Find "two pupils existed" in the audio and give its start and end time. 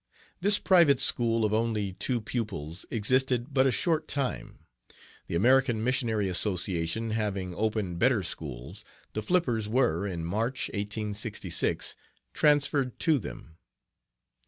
1.93-3.53